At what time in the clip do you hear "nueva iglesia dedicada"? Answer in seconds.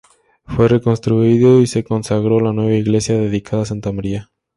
2.53-3.61